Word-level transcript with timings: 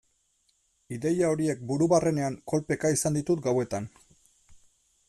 Ideia 0.95 1.29
horiek 1.33 1.61
buru 1.73 1.89
barrenean 1.93 2.39
kolpeka 2.53 2.93
izan 2.97 3.21
ditut 3.21 3.47
gauetan. 3.51 3.89